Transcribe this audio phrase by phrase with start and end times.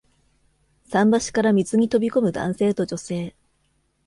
[0.89, 3.35] 桟橋から水に飛び込む男性と女性。